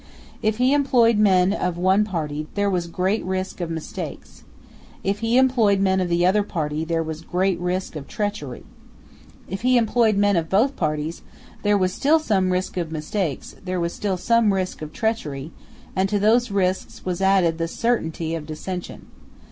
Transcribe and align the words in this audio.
If 0.41 0.57
he 0.57 0.73
employed 0.73 1.19
men 1.19 1.53
of 1.53 1.77
one 1.77 2.03
party, 2.05 2.47
there 2.55 2.71
was 2.71 2.87
great 2.87 3.23
risk 3.23 3.61
of 3.61 3.69
mistakes. 3.69 4.43
If 5.03 5.19
he 5.19 5.37
employed 5.37 5.79
men 5.79 5.99
of 5.99 6.09
the 6.09 6.25
other 6.25 6.41
party, 6.41 6.83
there 6.83 7.03
was 7.03 7.21
great 7.21 7.59
risk 7.59 7.95
of 7.95 8.07
treachery. 8.07 8.63
If 9.47 9.61
he 9.61 9.77
employed 9.77 10.17
men 10.17 10.37
of 10.37 10.49
both 10.49 10.75
parties, 10.75 11.21
there 11.61 11.77
was 11.77 11.93
still 11.93 12.17
some 12.17 12.51
risk 12.51 12.77
of 12.77 12.91
mistakes; 12.91 13.55
there 13.63 13.79
was 13.79 13.93
still 13.93 14.17
some 14.17 14.51
risk 14.55 14.81
of 14.81 14.91
treachery; 14.91 15.51
and 15.95 16.09
to 16.09 16.17
these 16.17 16.49
risks 16.49 17.05
was 17.05 17.21
added 17.21 17.59
the 17.59 17.67
certainty 17.67 18.33
of 18.33 18.47
dissension. 18.47 19.05